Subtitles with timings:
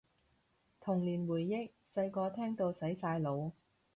[0.79, 3.51] 童年回憶，細個聽到洗晒腦